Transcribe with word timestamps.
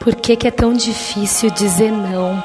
Por 0.00 0.16
que, 0.16 0.34
que 0.34 0.48
é 0.48 0.50
tão 0.50 0.72
difícil 0.72 1.50
dizer 1.50 1.92
não? 1.92 2.42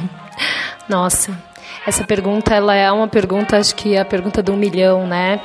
Nossa, 0.86 1.34
essa 1.86 2.04
pergunta 2.04 2.54
ela 2.54 2.74
é 2.74 2.92
uma 2.92 3.08
pergunta, 3.08 3.56
acho 3.56 3.74
que 3.74 3.94
é 3.94 4.00
a 4.00 4.04
pergunta 4.04 4.42
do 4.42 4.52
milhão, 4.54 5.06
né? 5.06 5.40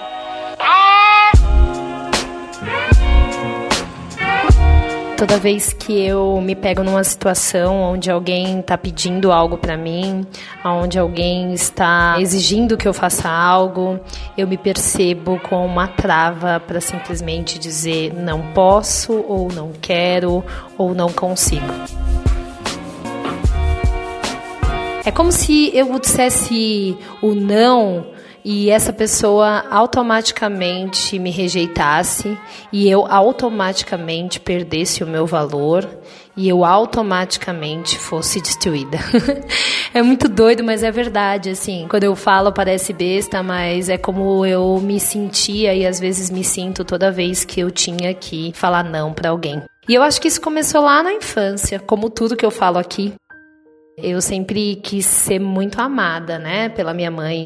Toda 5.19 5.37
vez 5.37 5.73
que 5.73 6.01
eu 6.01 6.39
me 6.39 6.55
pego 6.55 6.81
numa 6.81 7.03
situação 7.03 7.75
onde 7.81 8.09
alguém 8.09 8.61
está 8.61 8.77
pedindo 8.77 9.33
algo 9.33 9.57
para 9.57 9.75
mim, 9.75 10.25
onde 10.63 10.97
alguém 10.97 11.53
está 11.53 12.15
exigindo 12.21 12.77
que 12.77 12.87
eu 12.87 12.93
faça 12.93 13.27
algo, 13.27 13.99
eu 14.37 14.47
me 14.47 14.57
percebo 14.57 15.37
com 15.37 15.65
uma 15.65 15.89
trava 15.89 16.57
para 16.65 16.79
simplesmente 16.79 17.59
dizer 17.59 18.13
não 18.13 18.53
posso, 18.53 19.11
ou 19.27 19.49
não 19.51 19.73
quero, 19.81 20.41
ou 20.77 20.95
não 20.95 21.11
consigo. 21.11 21.67
É 25.03 25.11
como 25.11 25.33
se 25.33 25.69
eu 25.75 25.99
dissesse 25.99 26.97
o 27.21 27.35
não 27.35 28.05
e 28.51 28.71
essa 28.71 28.91
pessoa 28.91 29.63
automaticamente 29.69 31.19
me 31.19 31.29
rejeitasse 31.29 32.35
e 32.73 32.89
eu 32.89 33.05
automaticamente 33.05 34.39
perdesse 34.39 35.03
o 35.03 35.07
meu 35.07 35.27
valor 35.27 35.87
e 36.35 36.49
eu 36.49 36.65
automaticamente 36.65 37.99
fosse 37.99 38.41
destruída. 38.41 38.97
é 39.93 40.01
muito 40.01 40.27
doido, 40.27 40.63
mas 40.63 40.81
é 40.81 40.89
verdade, 40.89 41.51
assim. 41.51 41.85
Quando 41.87 42.05
eu 42.05 42.15
falo 42.15 42.51
parece 42.51 42.91
besta, 42.91 43.43
mas 43.43 43.87
é 43.87 43.99
como 43.99 44.43
eu 44.43 44.79
me 44.81 44.99
sentia 44.99 45.75
e 45.75 45.85
às 45.85 45.99
vezes 45.99 46.31
me 46.31 46.43
sinto 46.43 46.83
toda 46.83 47.11
vez 47.11 47.45
que 47.45 47.59
eu 47.59 47.69
tinha 47.69 48.15
que 48.15 48.51
falar 48.55 48.83
não 48.83 49.13
para 49.13 49.29
alguém. 49.29 49.61
E 49.87 49.93
eu 49.93 50.01
acho 50.01 50.19
que 50.19 50.27
isso 50.27 50.41
começou 50.41 50.81
lá 50.81 51.03
na 51.03 51.13
infância, 51.13 51.79
como 51.79 52.09
tudo 52.09 52.35
que 52.35 52.45
eu 52.47 52.49
falo 52.49 52.79
aqui. 52.79 53.13
Eu 53.95 54.19
sempre 54.21 54.77
quis 54.77 55.05
ser 55.05 55.37
muito 55.37 55.79
amada, 55.79 56.39
né, 56.39 56.67
pela 56.69 56.95
minha 56.95 57.11
mãe. 57.11 57.45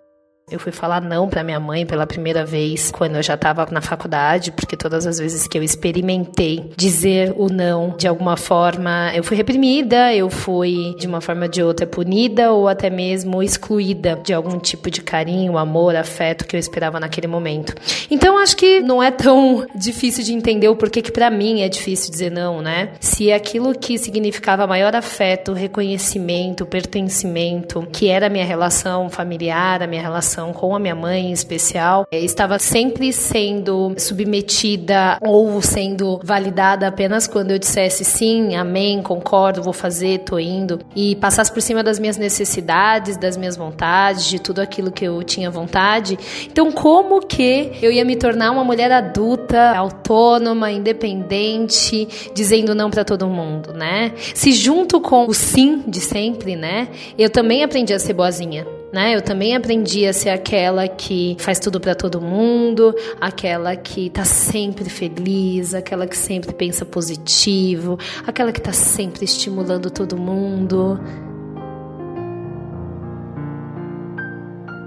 Eu 0.52 0.60
fui 0.60 0.74
falar 0.74 1.02
não 1.02 1.30
para 1.30 1.42
minha 1.42 1.60
mãe 1.60 1.86
pela 1.86 2.06
primeira 2.06 2.46
vez 2.46 2.92
quando 2.92 3.16
eu 3.16 3.24
já 3.24 3.36
estava 3.36 3.66
na 3.72 3.80
faculdade, 3.80 4.52
porque 4.52 4.76
todas 4.76 5.08
as 5.08 5.18
vezes 5.18 5.48
que 5.48 5.58
eu 5.58 5.64
experimentei 5.64 6.70
dizer 6.76 7.34
o 7.38 7.48
não 7.48 7.96
de 7.98 8.10
alguma 8.10 8.36
forma, 8.36 9.10
eu 9.16 9.24
fui 9.24 9.38
reprimida, 9.38 10.14
eu 10.14 10.30
fui 10.30 10.94
de 11.00 11.08
uma 11.08 11.22
forma 11.22 11.44
ou 11.44 11.48
de 11.48 11.64
outra 11.64 11.88
punida 11.88 12.52
ou 12.52 12.68
até 12.68 12.90
mesmo 12.90 13.42
excluída 13.42 14.20
de 14.22 14.34
algum 14.34 14.60
tipo 14.60 14.92
de 14.92 15.02
carinho, 15.02 15.58
amor, 15.58 15.96
afeto 15.96 16.46
que 16.46 16.58
eu 16.58 16.60
esperava 16.60 17.00
naquele 17.00 17.28
momento. 17.28 17.74
Então 18.12 18.38
acho 18.38 18.58
que 18.58 18.82
não 18.82 19.02
é 19.02 19.12
tão 19.12 19.66
difícil 19.74 20.26
de 20.26 20.34
entender 20.34 20.68
o 20.68 20.76
porquê 20.76 21.02
que 21.02 21.12
para 21.12 21.30
mim 21.30 21.62
é 21.62 21.70
difícil 21.70 22.12
dizer 22.12 22.30
não, 22.30 22.62
né? 22.62 22.90
Se 23.00 23.32
aquilo 23.32 23.74
que 23.74 23.98
significava 23.98 24.68
maior 24.68 24.94
afeto, 24.94 25.54
reconhecimento, 25.54 26.66
pertencimento, 26.66 27.88
que 27.94 28.10
era 28.10 28.28
a 28.28 28.30
minha 28.30 28.46
relação 28.46 29.10
familiar, 29.10 29.82
a 29.82 29.88
minha 29.88 30.02
relação 30.02 30.33
relação 30.34 30.52
com 30.52 30.76
a 30.76 30.80
minha 30.80 30.96
mãe 30.96 31.28
em 31.28 31.32
especial, 31.32 32.08
eh, 32.12 32.20
estava 32.20 32.58
sempre 32.58 33.14
sendo 33.14 33.94
submetida 33.98 35.20
ou 35.22 35.62
sendo 35.62 36.20
validada 36.24 36.88
apenas 36.88 37.28
quando 37.28 37.52
eu 37.52 37.60
dissesse 37.60 38.04
sim, 38.04 38.56
amém, 38.56 39.02
concordo, 39.02 39.62
vou 39.62 39.74
fazer, 39.74 40.20
tô 40.20 40.40
indo, 40.40 40.80
e 40.96 41.16
passasse 41.16 41.52
por 41.52 41.62
cima 41.62 41.84
das 41.84 42.00
minhas 42.00 42.18
necessidades, 42.18 43.18
das 43.18 43.38
minhas 43.38 43.56
vontades, 43.56 44.26
de 44.26 44.40
tudo 44.40 44.60
aquilo 44.60 44.92
que 44.92 45.06
eu 45.06 45.22
tinha 45.24 45.52
vontade. 45.52 46.18
Então, 46.46 46.72
como 46.72 47.22
que 47.22 47.72
eu 47.82 47.92
ia 47.92 48.04
me 48.04 48.16
tornar 48.16 48.52
uma 48.52 48.64
mulher 48.64 48.92
adulta, 48.92 49.76
autônoma, 49.76 50.72
independente, 50.72 52.08
dizendo 52.34 52.74
não 52.74 52.90
para 52.90 53.04
todo 53.04 53.28
mundo, 53.28 53.74
né? 53.74 54.14
Se 54.34 54.52
junto 54.52 55.00
com 55.00 55.28
o 55.28 55.34
sim 55.34 55.84
de 55.88 56.00
sempre, 56.00 56.56
né? 56.56 56.88
Eu 57.18 57.30
também 57.30 57.64
aprendi 57.64 57.94
a 57.94 58.00
ser 58.00 58.14
boazinha 58.14 58.66
né? 58.94 59.16
Eu 59.16 59.24
também 59.24 59.56
aprendi 59.56 60.06
a 60.06 60.14
ser 60.14 60.30
aquela 60.30 60.88
que 60.88 61.36
faz 61.40 61.58
tudo 61.58 61.80
para 61.80 61.96
todo 61.96 62.22
mundo, 62.22 62.96
aquela 63.20 63.76
que 63.76 64.08
tá 64.12 64.24
sempre 64.24 64.88
feliz, 64.88 65.74
aquela 65.74 66.06
que 66.06 66.16
sempre 66.16 66.54
pensa 66.54 66.86
positivo, 66.86 67.98
aquela 68.28 68.52
que 68.52 68.62
tá 68.62 68.72
sempre 68.72 69.26
estimulando 69.26 69.90
todo 69.90 70.16
mundo. 70.16 71.00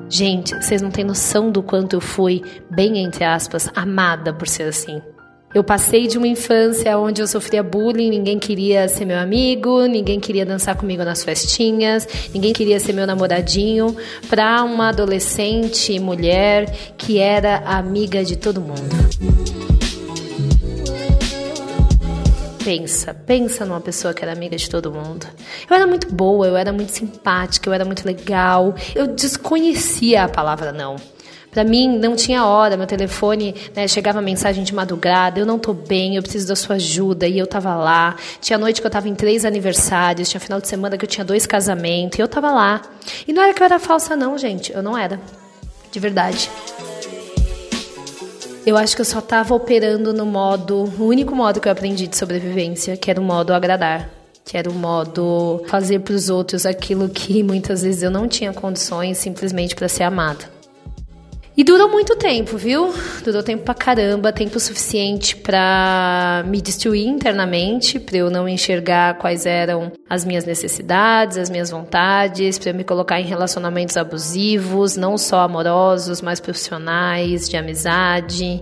Gente, 0.08 0.54
vocês 0.54 0.80
não 0.80 0.92
têm 0.92 1.04
noção 1.04 1.50
do 1.50 1.60
quanto 1.60 1.96
eu 1.96 2.00
fui, 2.00 2.40
bem 2.70 2.98
entre 2.98 3.24
aspas, 3.24 3.68
amada 3.74 4.32
por 4.32 4.46
ser 4.46 4.68
assim. 4.68 5.02
Eu 5.56 5.64
passei 5.64 6.06
de 6.06 6.18
uma 6.18 6.28
infância 6.28 6.98
onde 6.98 7.22
eu 7.22 7.26
sofria 7.26 7.62
bullying, 7.62 8.10
ninguém 8.10 8.38
queria 8.38 8.86
ser 8.88 9.06
meu 9.06 9.18
amigo, 9.18 9.86
ninguém 9.86 10.20
queria 10.20 10.44
dançar 10.44 10.76
comigo 10.76 11.02
nas 11.02 11.24
festinhas, 11.24 12.06
ninguém 12.34 12.52
queria 12.52 12.78
ser 12.78 12.92
meu 12.92 13.06
namoradinho, 13.06 13.96
para 14.28 14.62
uma 14.62 14.90
adolescente 14.90 15.98
mulher 15.98 16.70
que 16.98 17.18
era 17.18 17.56
amiga 17.64 18.22
de 18.22 18.36
todo 18.36 18.60
mundo. 18.60 19.65
Pensa, 22.66 23.14
pensa 23.14 23.64
numa 23.64 23.80
pessoa 23.80 24.12
que 24.12 24.24
era 24.24 24.32
amiga 24.32 24.56
de 24.56 24.68
todo 24.68 24.90
mundo. 24.90 25.24
Eu 25.70 25.76
era 25.76 25.86
muito 25.86 26.12
boa, 26.12 26.48
eu 26.48 26.56
era 26.56 26.72
muito 26.72 26.90
simpática, 26.90 27.68
eu 27.68 27.72
era 27.72 27.84
muito 27.84 28.04
legal. 28.04 28.74
Eu 28.92 29.06
desconhecia 29.06 30.24
a 30.24 30.28
palavra 30.28 30.72
não. 30.72 30.96
Para 31.48 31.62
mim, 31.62 31.96
não 31.96 32.16
tinha 32.16 32.44
hora, 32.44 32.76
meu 32.76 32.88
telefone 32.88 33.54
né, 33.72 33.86
chegava 33.86 34.20
mensagem 34.20 34.64
de 34.64 34.74
madrugada: 34.74 35.38
eu 35.38 35.46
não 35.46 35.60
tô 35.60 35.72
bem, 35.72 36.16
eu 36.16 36.22
preciso 36.22 36.48
da 36.48 36.56
sua 36.56 36.74
ajuda. 36.74 37.28
E 37.28 37.38
eu 37.38 37.46
tava 37.46 37.72
lá. 37.76 38.16
Tinha 38.40 38.58
noite 38.58 38.80
que 38.80 38.86
eu 38.88 38.90
tava 38.90 39.08
em 39.08 39.14
três 39.14 39.44
aniversários, 39.44 40.28
tinha 40.28 40.40
final 40.40 40.60
de 40.60 40.66
semana 40.66 40.98
que 40.98 41.04
eu 41.04 41.08
tinha 41.08 41.24
dois 41.24 41.46
casamentos, 41.46 42.18
e 42.18 42.22
eu 42.22 42.26
tava 42.26 42.50
lá. 42.50 42.82
E 43.28 43.32
não 43.32 43.44
era 43.44 43.54
que 43.54 43.62
eu 43.62 43.64
era 43.64 43.78
falsa, 43.78 44.16
não, 44.16 44.36
gente, 44.36 44.72
eu 44.72 44.82
não 44.82 44.98
era. 44.98 45.20
De 45.92 46.00
verdade. 46.00 46.50
Eu 48.66 48.76
acho 48.76 48.96
que 48.96 49.00
eu 49.00 49.06
só 49.06 49.20
tava 49.20 49.54
operando 49.54 50.12
no 50.12 50.26
modo, 50.26 50.92
o 50.98 51.04
único 51.04 51.34
modo 51.36 51.60
que 51.60 51.68
eu 51.68 51.72
aprendi 51.72 52.08
de 52.08 52.16
sobrevivência, 52.16 52.96
que 52.96 53.08
era 53.08 53.20
o 53.20 53.24
modo 53.24 53.54
agradar 53.54 54.10
que 54.46 54.56
era 54.56 54.70
o 54.70 54.72
modo 54.72 55.64
fazer 55.66 55.98
para 55.98 56.14
os 56.14 56.30
outros 56.30 56.64
aquilo 56.64 57.08
que 57.08 57.42
muitas 57.42 57.82
vezes 57.82 58.04
eu 58.04 58.10
não 58.12 58.28
tinha 58.28 58.52
condições 58.52 59.18
simplesmente 59.18 59.74
para 59.74 59.88
ser 59.88 60.04
amada. 60.04 60.55
E 61.56 61.64
durou 61.64 61.88
muito 61.88 62.14
tempo, 62.16 62.58
viu? 62.58 62.92
Durou 63.24 63.42
tempo 63.42 63.64
pra 63.64 63.72
caramba, 63.72 64.30
tempo 64.30 64.60
suficiente 64.60 65.34
para 65.34 66.44
me 66.46 66.60
destruir 66.60 67.06
internamente, 67.06 67.98
para 67.98 68.18
eu 68.18 68.30
não 68.30 68.46
enxergar 68.46 69.16
quais 69.16 69.46
eram 69.46 69.90
as 70.08 70.22
minhas 70.22 70.44
necessidades, 70.44 71.38
as 71.38 71.48
minhas 71.48 71.70
vontades, 71.70 72.58
para 72.58 72.70
eu 72.70 72.74
me 72.74 72.84
colocar 72.84 73.18
em 73.20 73.24
relacionamentos 73.24 73.96
abusivos, 73.96 74.96
não 74.98 75.16
só 75.16 75.40
amorosos, 75.40 76.20
mas 76.20 76.40
profissionais, 76.40 77.48
de 77.48 77.56
amizade 77.56 78.60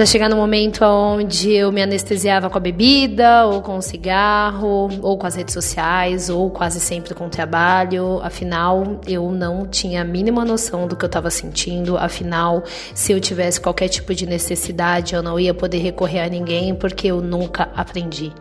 para 0.00 0.06
chegar 0.06 0.30
no 0.30 0.36
momento 0.36 0.82
onde 0.82 1.52
eu 1.52 1.70
me 1.70 1.82
anestesiava 1.82 2.48
com 2.48 2.56
a 2.56 2.60
bebida, 2.60 3.44
ou 3.44 3.60
com 3.60 3.76
o 3.76 3.82
cigarro, 3.82 4.88
ou 5.02 5.18
com 5.18 5.26
as 5.26 5.34
redes 5.34 5.52
sociais, 5.52 6.30
ou 6.30 6.48
quase 6.48 6.80
sempre 6.80 7.12
com 7.12 7.26
o 7.26 7.28
trabalho. 7.28 8.18
Afinal, 8.22 8.98
eu 9.06 9.30
não 9.30 9.66
tinha 9.66 10.00
a 10.00 10.04
mínima 10.04 10.42
noção 10.42 10.88
do 10.88 10.96
que 10.96 11.04
eu 11.04 11.06
estava 11.06 11.30
sentindo. 11.30 11.98
Afinal, 11.98 12.62
se 12.94 13.12
eu 13.12 13.20
tivesse 13.20 13.60
qualquer 13.60 13.88
tipo 13.88 14.14
de 14.14 14.24
necessidade, 14.24 15.14
eu 15.14 15.22
não 15.22 15.38
ia 15.38 15.52
poder 15.52 15.80
recorrer 15.80 16.20
a 16.20 16.28
ninguém, 16.30 16.74
porque 16.74 17.08
eu 17.08 17.20
nunca 17.20 17.68
aprendi 17.76 18.32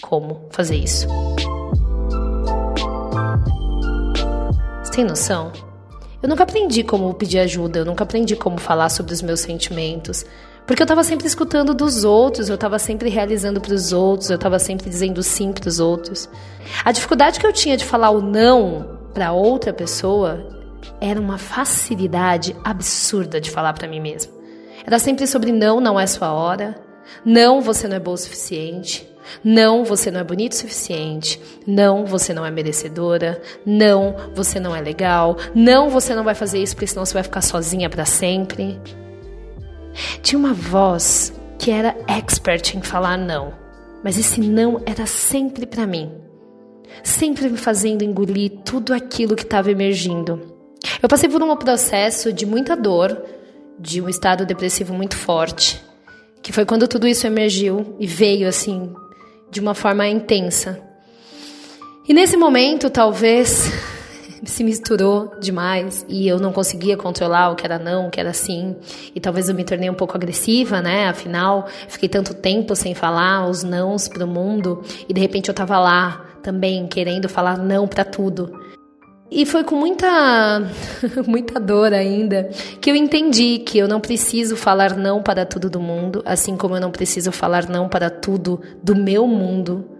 como 0.00 0.46
fazer 0.50 0.76
isso. 0.76 1.08
Você 4.84 4.92
tem 4.92 5.04
noção? 5.04 5.50
Eu 6.22 6.28
nunca 6.28 6.44
aprendi 6.44 6.84
como 6.84 7.12
pedir 7.14 7.40
ajuda, 7.40 7.80
eu 7.80 7.84
nunca 7.84 8.04
aprendi 8.04 8.36
como 8.36 8.58
falar 8.58 8.88
sobre 8.88 9.12
os 9.12 9.20
meus 9.20 9.40
sentimentos. 9.40 10.24
Porque 10.68 10.82
eu 10.82 10.84
estava 10.84 11.02
sempre 11.02 11.26
escutando 11.26 11.72
dos 11.72 12.04
outros, 12.04 12.50
eu 12.50 12.56
estava 12.56 12.78
sempre 12.78 13.08
realizando 13.08 13.58
para 13.58 13.72
os 13.72 13.90
outros, 13.90 14.28
eu 14.28 14.36
estava 14.36 14.58
sempre 14.58 14.90
dizendo 14.90 15.22
sim 15.22 15.50
para 15.50 15.66
os 15.66 15.80
outros. 15.80 16.28
A 16.84 16.92
dificuldade 16.92 17.40
que 17.40 17.46
eu 17.46 17.52
tinha 17.54 17.74
de 17.74 17.86
falar 17.86 18.10
o 18.10 18.20
não 18.20 18.98
para 19.14 19.32
outra 19.32 19.72
pessoa 19.72 20.46
era 21.00 21.18
uma 21.18 21.38
facilidade 21.38 22.54
absurda 22.62 23.40
de 23.40 23.50
falar 23.50 23.72
para 23.72 23.88
mim 23.88 23.98
mesma. 23.98 24.30
Era 24.84 24.98
sempre 24.98 25.26
sobre 25.26 25.52
não, 25.52 25.80
não 25.80 25.98
é 25.98 26.06
sua 26.06 26.34
hora. 26.34 26.78
Não, 27.24 27.62
você 27.62 27.88
não 27.88 27.96
é 27.96 28.00
boa 28.00 28.14
o 28.16 28.18
suficiente. 28.18 29.08
Não, 29.42 29.84
você 29.84 30.10
não 30.10 30.20
é 30.20 30.24
bonito 30.24 30.52
o 30.52 30.56
suficiente. 30.56 31.40
Não, 31.66 32.04
você 32.04 32.34
não 32.34 32.44
é 32.44 32.50
merecedora. 32.50 33.40
Não, 33.64 34.14
você 34.34 34.60
não 34.60 34.76
é 34.76 34.82
legal. 34.82 35.38
Não, 35.54 35.88
você 35.88 36.14
não 36.14 36.24
vai 36.24 36.34
fazer 36.34 36.62
isso 36.62 36.74
porque 36.74 36.86
senão 36.86 37.06
você 37.06 37.14
vai 37.14 37.22
ficar 37.22 37.40
sozinha 37.40 37.88
para 37.88 38.04
sempre. 38.04 38.78
Tinha 40.22 40.38
uma 40.38 40.52
voz 40.52 41.32
que 41.58 41.70
era 41.70 41.96
expert 42.06 42.74
em 42.76 42.82
falar 42.82 43.16
não, 43.16 43.52
mas 44.02 44.18
esse 44.18 44.40
não 44.40 44.80
era 44.86 45.06
sempre 45.06 45.66
para 45.66 45.86
mim, 45.86 46.10
sempre 47.02 47.48
me 47.48 47.58
fazendo 47.58 48.02
engolir 48.02 48.50
tudo 48.64 48.94
aquilo 48.94 49.34
que 49.34 49.42
estava 49.42 49.70
emergindo. 49.70 50.56
Eu 51.02 51.08
passei 51.08 51.28
por 51.28 51.42
um 51.42 51.56
processo 51.56 52.32
de 52.32 52.46
muita 52.46 52.76
dor, 52.76 53.20
de 53.78 54.00
um 54.00 54.08
estado 54.08 54.46
depressivo 54.46 54.94
muito 54.94 55.16
forte, 55.16 55.82
que 56.42 56.52
foi 56.52 56.64
quando 56.64 56.88
tudo 56.88 57.06
isso 57.06 57.26
emergiu 57.26 57.96
e 57.98 58.06
veio 58.06 58.48
assim 58.48 58.92
de 59.50 59.60
uma 59.60 59.74
forma 59.74 60.06
intensa. 60.06 60.80
E 62.08 62.14
nesse 62.14 62.36
momento, 62.36 62.88
talvez 62.88 63.70
se 64.44 64.62
misturou 64.62 65.32
demais 65.40 66.04
e 66.08 66.28
eu 66.28 66.38
não 66.38 66.52
conseguia 66.52 66.96
controlar 66.96 67.50
o 67.50 67.56
que 67.56 67.64
era 67.64 67.78
não, 67.78 68.06
o 68.06 68.10
que 68.10 68.20
era 68.20 68.32
sim. 68.32 68.76
E 69.14 69.20
talvez 69.20 69.48
eu 69.48 69.54
me 69.54 69.64
tornei 69.64 69.90
um 69.90 69.94
pouco 69.94 70.16
agressiva, 70.16 70.80
né? 70.80 71.08
Afinal, 71.08 71.66
fiquei 71.88 72.08
tanto 72.08 72.34
tempo 72.34 72.74
sem 72.76 72.94
falar 72.94 73.48
os 73.48 73.62
nãos 73.62 74.08
pro 74.08 74.26
mundo 74.26 74.82
e 75.08 75.12
de 75.12 75.20
repente 75.20 75.48
eu 75.48 75.54
tava 75.54 75.78
lá 75.78 76.24
também 76.42 76.86
querendo 76.86 77.28
falar 77.28 77.58
não 77.58 77.86
para 77.86 78.04
tudo. 78.04 78.52
E 79.30 79.44
foi 79.44 79.62
com 79.62 79.76
muita 79.76 80.62
muita 81.26 81.60
dor 81.60 81.92
ainda 81.92 82.48
que 82.80 82.90
eu 82.90 82.96
entendi 82.96 83.58
que 83.58 83.76
eu 83.76 83.86
não 83.86 84.00
preciso 84.00 84.56
falar 84.56 84.96
não 84.96 85.22
para 85.22 85.44
tudo 85.44 85.68
do 85.68 85.80
mundo, 85.80 86.22
assim 86.24 86.56
como 86.56 86.76
eu 86.76 86.80
não 86.80 86.90
preciso 86.90 87.30
falar 87.30 87.68
não 87.68 87.88
para 87.88 88.08
tudo 88.08 88.60
do 88.82 88.96
meu 88.96 89.26
mundo 89.26 89.97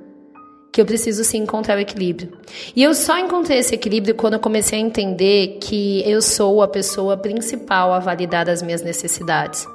que 0.70 0.80
eu 0.80 0.86
preciso 0.86 1.24
sim 1.24 1.38
encontrar 1.38 1.76
o 1.76 1.80
equilíbrio. 1.80 2.32
E 2.74 2.82
eu 2.82 2.94
só 2.94 3.18
encontrei 3.18 3.58
esse 3.58 3.74
equilíbrio 3.74 4.14
quando 4.14 4.34
eu 4.34 4.40
comecei 4.40 4.78
a 4.78 4.82
entender 4.82 5.58
que 5.60 6.02
eu 6.08 6.20
sou 6.20 6.62
a 6.62 6.68
pessoa 6.68 7.16
principal 7.16 7.92
a 7.92 7.98
validar 7.98 8.48
as 8.48 8.62
minhas 8.62 8.82
necessidades. 8.82 9.66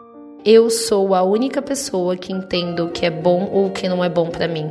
Eu 0.45 0.69
sou 0.69 1.15
a 1.15 1.23
única 1.23 1.61
pessoa 1.61 2.17
que 2.17 2.33
entendo 2.33 2.85
o 2.85 2.89
que 2.89 3.05
é 3.05 3.09
bom 3.09 3.49
ou 3.51 3.67
o 3.67 3.71
que 3.71 3.87
não 3.87 4.03
é 4.03 4.09
bom 4.09 4.29
para 4.29 4.47
mim. 4.47 4.69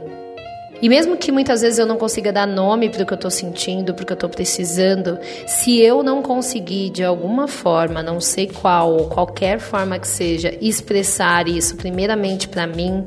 E 0.82 0.88
mesmo 0.88 1.16
que 1.16 1.30
muitas 1.30 1.62
vezes 1.62 1.78
eu 1.78 1.86
não 1.86 1.96
consiga 1.96 2.32
dar 2.32 2.44
nome 2.44 2.88
para 2.88 3.04
o 3.04 3.06
que 3.06 3.12
eu 3.12 3.16
estou 3.16 3.30
sentindo, 3.30 3.94
para 3.94 4.02
o 4.02 4.06
que 4.06 4.12
eu 4.12 4.16
estou 4.16 4.28
precisando, 4.28 5.16
se 5.46 5.80
eu 5.80 6.02
não 6.02 6.22
conseguir 6.22 6.90
de 6.90 7.04
alguma 7.04 7.46
forma, 7.46 8.02
não 8.02 8.20
sei 8.20 8.48
qual 8.48 8.92
ou 8.92 9.08
qualquer 9.08 9.60
forma 9.60 9.96
que 9.96 10.08
seja, 10.08 10.52
expressar 10.60 11.46
isso 11.46 11.76
primeiramente 11.76 12.48
para 12.48 12.66
mim, 12.66 13.04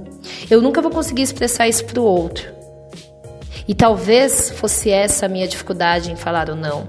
eu 0.50 0.62
nunca 0.62 0.82
vou 0.82 0.90
conseguir 0.90 1.24
expressar 1.24 1.68
isso 1.68 1.84
para 1.84 2.00
o 2.00 2.06
outro. 2.06 2.55
E 3.68 3.74
talvez 3.74 4.52
fosse 4.52 4.90
essa 4.90 5.26
a 5.26 5.30
minha 5.30 5.48
dificuldade 5.48 6.12
em 6.12 6.16
falar 6.16 6.50
o 6.50 6.56
não. 6.56 6.88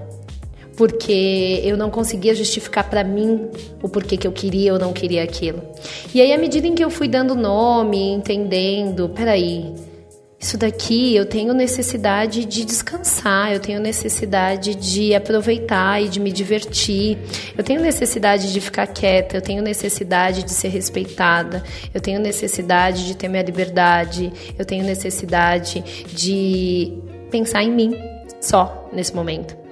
Porque 0.75 1.61
eu 1.63 1.75
não 1.75 1.89
conseguia 1.89 2.35
justificar 2.35 2.87
para 2.87 3.03
mim 3.03 3.49
o 3.81 3.89
porquê 3.89 4.15
que 4.15 4.27
eu 4.27 4.31
queria 4.31 4.73
ou 4.73 4.79
não 4.79 4.93
queria 4.93 5.23
aquilo. 5.23 5.61
E 6.13 6.21
aí, 6.21 6.31
à 6.31 6.37
medida 6.37 6.67
em 6.67 6.75
que 6.75 6.83
eu 6.83 6.91
fui 6.91 7.07
dando 7.07 7.33
nome, 7.33 8.11
entendendo, 8.11 9.09
peraí, 9.09 9.73
isso 10.47 10.57
daqui 10.57 11.13
eu 11.13 11.25
tenho 11.25 11.53
necessidade 11.53 12.45
de 12.45 12.63
descansar, 12.63 13.51
eu 13.51 13.59
tenho 13.59 13.81
necessidade 13.81 14.75
de 14.75 15.13
aproveitar 15.13 16.01
e 16.01 16.07
de 16.07 16.21
me 16.21 16.31
divertir, 16.31 17.17
eu 17.57 17.63
tenho 17.65 17.81
necessidade 17.81 18.53
de 18.53 18.61
ficar 18.61 18.87
quieta, 18.87 19.35
eu 19.35 19.41
tenho 19.41 19.61
necessidade 19.61 20.43
de 20.43 20.51
ser 20.51 20.69
respeitada, 20.69 21.61
eu 21.93 21.99
tenho 21.99 22.17
necessidade 22.21 23.05
de 23.05 23.17
ter 23.17 23.27
minha 23.27 23.43
liberdade, 23.43 24.31
eu 24.57 24.63
tenho 24.63 24.85
necessidade 24.85 25.83
de 26.13 26.93
pensar 27.29 27.61
em 27.61 27.71
mim 27.71 27.93
só 28.39 28.89
nesse 28.93 29.13
momento. 29.13 29.66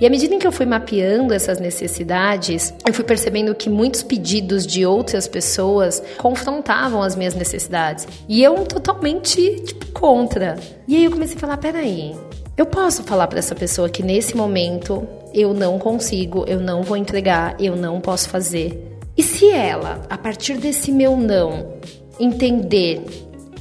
E 0.00 0.06
à 0.06 0.10
medida 0.10 0.34
em 0.34 0.38
que 0.38 0.46
eu 0.46 0.52
fui 0.52 0.66
mapeando 0.66 1.32
essas 1.32 1.58
necessidades, 1.58 2.74
eu 2.86 2.92
fui 2.92 3.04
percebendo 3.04 3.54
que 3.54 3.70
muitos 3.70 4.02
pedidos 4.02 4.66
de 4.66 4.84
outras 4.84 5.26
pessoas 5.26 6.02
confrontavam 6.18 7.02
as 7.02 7.16
minhas 7.16 7.34
necessidades. 7.34 8.06
E 8.28 8.42
eu 8.42 8.64
totalmente, 8.64 9.60
tipo, 9.60 9.86
contra. 9.92 10.58
E 10.86 10.96
aí 10.96 11.04
eu 11.04 11.10
comecei 11.10 11.36
a 11.36 11.40
falar: 11.40 11.56
peraí, 11.56 12.14
eu 12.56 12.66
posso 12.66 13.02
falar 13.02 13.26
para 13.26 13.38
essa 13.38 13.54
pessoa 13.54 13.88
que 13.88 14.02
nesse 14.02 14.36
momento 14.36 15.06
eu 15.32 15.54
não 15.54 15.78
consigo, 15.78 16.44
eu 16.46 16.60
não 16.60 16.82
vou 16.82 16.96
entregar, 16.96 17.56
eu 17.58 17.76
não 17.76 18.00
posso 18.00 18.28
fazer. 18.28 18.98
E 19.16 19.22
se 19.22 19.50
ela, 19.50 20.02
a 20.08 20.16
partir 20.16 20.58
desse 20.58 20.90
meu 20.90 21.16
não, 21.16 21.74
entender 22.18 23.02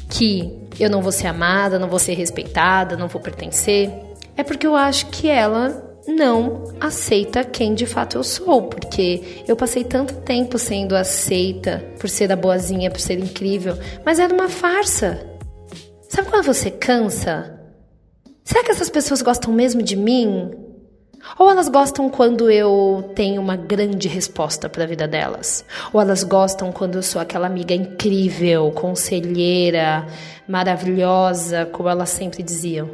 que 0.09 0.51
eu 0.79 0.89
não 0.89 1.01
vou 1.01 1.11
ser 1.11 1.27
amada, 1.27 1.77
não 1.77 1.87
vou 1.87 1.99
ser 1.99 2.13
respeitada, 2.13 2.95
não 2.95 3.07
vou 3.07 3.21
pertencer, 3.21 3.91
é 4.37 4.43
porque 4.43 4.65
eu 4.65 4.75
acho 4.75 5.07
que 5.07 5.27
ela 5.27 5.88
não 6.09 6.63
aceita 6.79 7.43
quem 7.43 7.73
de 7.73 7.85
fato 7.85 8.17
eu 8.17 8.23
sou, 8.23 8.63
porque 8.63 9.43
eu 9.47 9.55
passei 9.55 9.83
tanto 9.83 10.15
tempo 10.15 10.57
sendo 10.57 10.95
aceita 10.95 11.83
por 11.99 12.09
ser 12.09 12.31
a 12.31 12.35
boazinha, 12.35 12.91
por 12.91 12.99
ser 12.99 13.19
incrível, 13.19 13.77
mas 14.05 14.19
era 14.19 14.33
uma 14.33 14.49
farsa. 14.49 15.25
Sabe 16.09 16.29
quando 16.29 16.45
você 16.45 16.71
cansa? 16.71 17.57
Será 18.43 18.63
que 18.63 18.71
essas 18.71 18.89
pessoas 18.89 19.21
gostam 19.21 19.53
mesmo 19.53 19.81
de 19.81 19.95
mim? 19.95 20.51
Ou 21.37 21.49
elas 21.49 21.69
gostam 21.69 22.09
quando 22.09 22.49
eu 22.49 23.11
tenho 23.13 23.41
uma 23.41 23.55
grande 23.55 24.07
resposta 24.07 24.67
para 24.67 24.83
a 24.83 24.87
vida 24.87 25.07
delas? 25.07 25.63
Ou 25.93 26.01
elas 26.01 26.23
gostam 26.23 26.71
quando 26.71 26.95
eu 26.95 27.03
sou 27.03 27.21
aquela 27.21 27.47
amiga 27.47 27.73
incrível, 27.73 28.71
conselheira, 28.71 30.07
maravilhosa, 30.47 31.65
como 31.67 31.89
elas 31.89 32.09
sempre 32.09 32.41
diziam? 32.41 32.89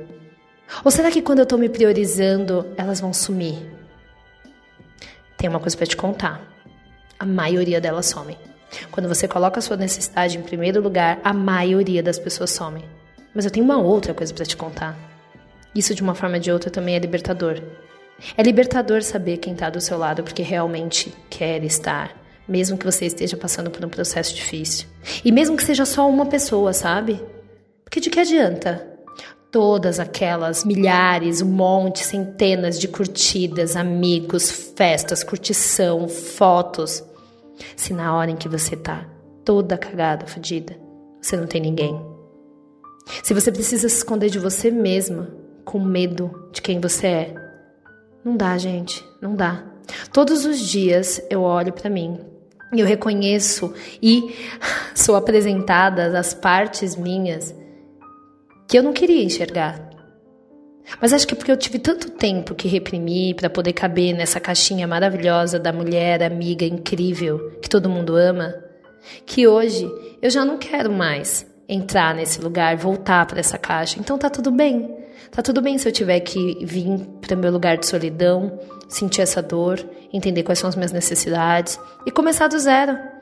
Ou 0.84 0.92
será 0.92 1.12
que 1.12 1.22
quando 1.22 1.40
eu 1.40 1.44
estou 1.44 1.58
me 1.58 1.70
priorizando, 1.70 2.66
elas 2.78 3.00
vão 3.00 3.14
sumir? 3.14 3.58
Tem 5.38 5.50
uma 5.50 5.60
coisa 5.60 5.78
para 5.78 5.86
te 5.86 5.96
contar. 5.96 6.42
A 7.20 7.26
maioria 7.26 7.80
delas 7.80 8.08
somem. 8.08 8.38
Quando 8.92 9.08
você 9.08 9.28
coloca 9.28 9.60
a 9.60 9.62
sua 9.62 9.78
necessidade 9.78 10.38
em 10.38 10.42
primeiro 10.42 10.82
lugar, 10.82 11.20
a 11.24 11.34
maioria 11.34 12.02
das 12.04 12.20
pessoas 12.20 12.52
somem. 12.52 12.84
Mas 13.34 13.46
eu 13.46 13.52
tenho 13.52 13.66
uma 13.66 13.78
outra 13.78 14.14
coisa 14.14 14.34
para 14.34 14.46
te 14.46 14.58
contar. 14.58 14.98
Isso 15.74 15.94
de 15.94 16.02
uma 16.02 16.16
forma 16.16 16.36
ou 16.36 16.42
de 16.42 16.52
outra 16.52 16.72
também 16.72 16.96
é 16.96 17.00
libertador. 17.00 17.62
É 18.38 18.42
libertador 18.42 19.04
saber 19.04 19.38
quem 19.38 19.54
está 19.54 19.70
do 19.70 19.82
seu 19.82 19.98
lado 19.98 20.24
porque 20.24 20.42
realmente 20.42 21.14
quer 21.30 21.64
estar, 21.64 22.16
mesmo 22.48 22.78
que 22.78 22.86
você 22.86 23.06
esteja 23.06 23.36
passando 23.36 23.70
por 23.70 23.84
um 23.84 23.90
processo 23.90 24.34
difícil. 24.34 24.88
E 25.24 25.32
mesmo 25.32 25.58
que 25.58 25.64
seja 25.64 25.86
só 25.86 26.10
uma 26.10 26.26
pessoa, 26.26 26.72
sabe? 26.72 27.22
Porque 27.84 28.00
de 28.00 28.10
que 28.10 28.20
adianta 28.20 28.95
todas 29.56 30.02
aquelas 30.02 30.66
milhares, 30.66 31.42
um 31.42 31.48
monte, 31.48 32.04
centenas 32.04 32.78
de 32.78 32.90
curtidas, 32.90 33.78
amigos, 33.78 34.52
festas, 34.52 35.24
curtição, 35.24 36.10
fotos. 36.10 37.02
Se 37.74 37.94
na 37.94 38.14
hora 38.14 38.32
em 38.32 38.36
que 38.36 38.50
você 38.50 38.76
tá 38.76 39.06
toda 39.46 39.78
cagada, 39.78 40.28
fodida, 40.28 40.78
você 41.22 41.38
não 41.38 41.48
tem 41.48 41.62
ninguém. 41.62 41.98
Se 43.24 43.34
você 43.34 43.50
precisa 43.50 43.88
se 43.88 43.96
esconder 43.96 44.30
de 44.30 44.40
você 44.40 44.70
mesma, 44.70 45.30
com 45.64 45.80
medo 45.80 46.50
de 46.52 46.62
quem 46.62 46.82
você 46.82 47.08
é, 47.08 47.36
não 48.26 48.36
dá, 48.36 48.58
gente, 48.58 49.02
não 49.22 49.38
dá. 49.38 49.64
Todos 50.12 50.44
os 50.44 50.60
dias 50.60 51.22
eu 51.30 51.44
olho 51.44 51.72
para 51.72 51.90
mim 51.90 52.20
e 52.74 52.82
eu 52.82 52.86
reconheço 52.86 53.74
e 54.04 54.36
sou 54.94 55.16
apresentada 55.16 56.20
as 56.20 56.34
partes 56.34 56.98
minhas 56.98 57.56
que 58.68 58.78
eu 58.78 58.84
não 58.84 58.94
queria 58.94 59.24
enxergar. 59.24 59.90
Mas 61.02 61.14
acho 61.14 61.28
que 61.28 61.34
é 61.34 61.38
porque 61.38 61.52
eu 61.52 61.58
tive 61.58 61.80
tanto 61.80 62.12
tempo 62.12 62.54
que 62.54 62.68
reprimir 62.68 63.36
para 63.36 63.50
poder 63.50 63.74
caber 63.74 64.14
nessa 64.14 64.40
caixinha 64.40 64.88
maravilhosa 64.88 65.58
da 65.60 65.74
mulher 65.74 66.22
amiga 66.24 66.66
incrível 66.66 67.58
que 67.62 67.70
todo 67.70 67.90
mundo 67.90 68.16
ama, 68.16 68.54
que 69.26 69.48
hoje 69.48 69.90
eu 70.22 70.30
já 70.30 70.46
não 70.46 70.58
quero 70.58 70.92
mais 70.92 71.46
entrar 71.68 72.14
nesse 72.14 72.40
lugar, 72.40 72.78
voltar 72.78 73.26
para 73.26 73.40
essa 73.40 73.58
caixa. 73.58 74.00
Então 74.00 74.18
tá 74.18 74.30
tudo 74.30 74.52
bem. 74.52 74.96
Tá 75.32 75.42
tudo 75.42 75.62
bem 75.62 75.78
se 75.78 75.88
eu 75.88 75.92
tiver 75.92 76.20
que 76.20 76.64
vir 76.64 77.00
para 77.20 77.36
meu 77.36 77.52
lugar 77.52 77.78
de 77.78 77.88
solidão, 77.88 78.60
sentir 78.88 79.22
essa 79.22 79.42
dor, 79.42 79.84
entender 80.14 80.44
quais 80.44 80.60
são 80.60 80.70
as 80.70 80.76
minhas 80.76 80.92
necessidades 80.92 81.80
e 82.06 82.12
começar 82.12 82.48
do 82.48 82.60
zero 82.60 83.15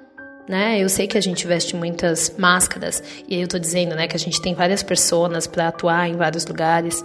né? 0.48 0.80
Eu 0.80 0.90
sei 0.90 1.08
que 1.08 1.18
a 1.18 1.22
gente 1.22 1.48
veste 1.48 1.76
muitas 1.76 2.36
máscaras 2.38 3.04
e 3.28 3.36
aí 3.36 3.42
eu 3.42 3.48
tô 3.48 3.58
dizendo, 3.58 3.96
né, 3.96 4.08
que 4.08 4.16
a 4.16 4.20
gente 4.20 4.42
tem 4.42 4.54
várias 4.54 4.84
pessoas 4.84 5.48
para 5.48 5.68
atuar 5.70 6.10
em 6.10 6.16
vários 6.16 6.46
lugares 6.46 7.04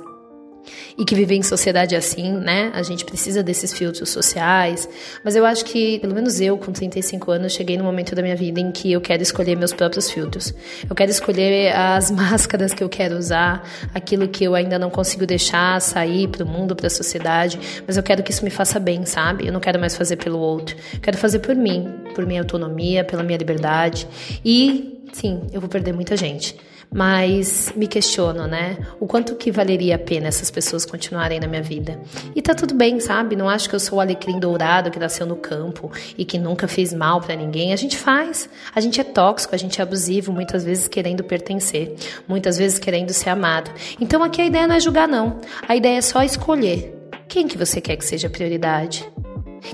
e 0.96 1.04
que 1.04 1.14
viver 1.14 1.34
em 1.34 1.42
sociedade 1.42 1.94
assim, 1.94 2.32
né? 2.32 2.70
A 2.74 2.82
gente 2.82 3.04
precisa 3.04 3.42
desses 3.42 3.72
filtros 3.72 4.10
sociais. 4.10 4.88
Mas 5.24 5.36
eu 5.36 5.44
acho 5.44 5.64
que, 5.64 5.98
pelo 6.00 6.14
menos 6.14 6.40
eu, 6.40 6.58
com 6.58 6.72
35 6.72 7.30
anos, 7.30 7.52
cheguei 7.52 7.76
no 7.76 7.84
momento 7.84 8.14
da 8.14 8.22
minha 8.22 8.36
vida 8.36 8.60
em 8.60 8.70
que 8.70 8.92
eu 8.92 9.00
quero 9.00 9.22
escolher 9.22 9.56
meus 9.56 9.72
próprios 9.72 10.10
filtros. 10.10 10.52
Eu 10.88 10.94
quero 10.94 11.10
escolher 11.10 11.74
as 11.74 12.10
máscaras 12.12 12.74
que 12.74 12.82
eu 12.82 12.88
quero 12.88 13.16
usar, 13.16 13.68
aquilo 13.94 14.28
que 14.28 14.44
eu 14.44 14.54
ainda 14.54 14.78
não 14.78 14.90
consigo 14.90 15.26
deixar 15.26 15.80
sair 15.80 16.28
para 16.28 16.44
o 16.44 16.48
mundo, 16.48 16.74
para 16.74 16.86
a 16.86 16.90
sociedade. 16.90 17.58
Mas 17.86 17.96
eu 17.96 18.02
quero 18.02 18.22
que 18.22 18.30
isso 18.30 18.44
me 18.44 18.50
faça 18.50 18.78
bem, 18.78 19.04
sabe? 19.06 19.46
Eu 19.46 19.52
não 19.52 19.60
quero 19.60 19.78
mais 19.78 19.96
fazer 19.96 20.16
pelo 20.16 20.38
outro. 20.38 20.76
Eu 20.94 21.00
quero 21.00 21.16
fazer 21.16 21.38
por 21.38 21.54
mim, 21.54 21.88
por 22.14 22.26
minha 22.26 22.40
autonomia, 22.40 23.04
pela 23.04 23.22
minha 23.22 23.38
liberdade. 23.38 24.06
E, 24.44 25.04
sim, 25.12 25.42
eu 25.52 25.60
vou 25.60 25.68
perder 25.68 25.92
muita 25.92 26.16
gente 26.16 26.56
mas 26.92 27.72
me 27.76 27.86
questiono, 27.86 28.46
né? 28.46 28.78
O 28.98 29.06
quanto 29.06 29.34
que 29.34 29.50
valeria 29.50 29.96
a 29.96 29.98
pena 29.98 30.28
essas 30.28 30.50
pessoas 30.50 30.86
continuarem 30.86 31.38
na 31.38 31.46
minha 31.46 31.62
vida. 31.62 32.00
E 32.34 32.40
tá 32.40 32.54
tudo 32.54 32.74
bem, 32.74 32.98
sabe? 32.98 33.36
Não 33.36 33.48
acho 33.48 33.68
que 33.68 33.74
eu 33.74 33.80
sou 33.80 33.98
o 33.98 34.00
alecrim 34.00 34.38
dourado 34.38 34.90
que 34.90 34.98
nasceu 34.98 35.26
no 35.26 35.36
campo 35.36 35.90
e 36.16 36.24
que 36.24 36.38
nunca 36.38 36.66
fez 36.66 36.92
mal 36.92 37.20
para 37.20 37.36
ninguém. 37.36 37.72
A 37.72 37.76
gente 37.76 37.96
faz. 37.96 38.48
A 38.74 38.80
gente 38.80 39.00
é 39.00 39.04
tóxico, 39.04 39.54
a 39.54 39.58
gente 39.58 39.80
é 39.80 39.82
abusivo, 39.82 40.32
muitas 40.32 40.64
vezes 40.64 40.88
querendo 40.88 41.22
pertencer, 41.22 41.94
muitas 42.26 42.56
vezes 42.56 42.78
querendo 42.78 43.12
ser 43.12 43.30
amado. 43.30 43.70
Então 44.00 44.22
aqui 44.22 44.40
a 44.40 44.46
ideia 44.46 44.66
não 44.66 44.74
é 44.74 44.80
julgar 44.80 45.08
não. 45.08 45.40
A 45.68 45.76
ideia 45.76 45.98
é 45.98 46.02
só 46.02 46.22
escolher 46.22 46.94
quem 47.28 47.46
que 47.46 47.58
você 47.58 47.80
quer 47.80 47.96
que 47.96 48.04
seja 48.04 48.30
prioridade. 48.30 49.08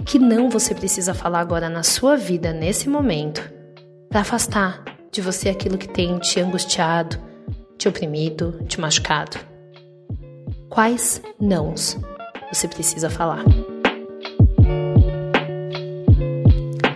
Que 0.04 0.18
não 0.18 0.48
você 0.48 0.74
precisa 0.74 1.14
falar 1.14 1.40
agora 1.40 1.68
na 1.68 1.82
sua 1.82 2.16
vida, 2.16 2.52
nesse 2.52 2.88
momento, 2.88 3.48
para 4.08 4.22
afastar 4.22 4.93
de 5.14 5.20
você 5.20 5.48
aquilo 5.48 5.78
que 5.78 5.88
tem 5.88 6.18
te 6.18 6.40
angustiado, 6.40 7.16
te 7.78 7.88
oprimido, 7.88 8.60
te 8.66 8.80
machucado. 8.80 9.38
Quais 10.68 11.22
nãos 11.40 11.96
você 12.52 12.66
precisa 12.66 13.08
falar? 13.08 13.44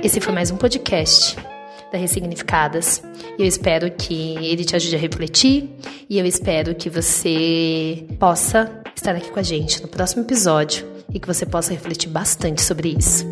Esse 0.02 0.20
foi 0.20 0.34
mais 0.34 0.50
um 0.50 0.56
podcast 0.56 1.36
da 1.92 1.98
Ressignificadas. 1.98 3.00
Eu 3.38 3.46
espero 3.46 3.88
que 3.92 4.34
ele 4.44 4.64
te 4.64 4.74
ajude 4.74 4.96
a 4.96 4.98
refletir 4.98 5.70
e 6.10 6.18
eu 6.18 6.26
espero 6.26 6.74
que 6.74 6.90
você 6.90 8.04
possa 8.18 8.82
estar 8.96 9.14
aqui 9.14 9.30
com 9.30 9.38
a 9.38 9.44
gente 9.44 9.80
no 9.80 9.86
próximo 9.86 10.22
episódio 10.22 10.84
e 11.14 11.20
que 11.20 11.26
você 11.26 11.46
possa 11.46 11.70
refletir 11.72 12.08
bastante 12.08 12.62
sobre 12.62 12.96
isso. 12.98 13.24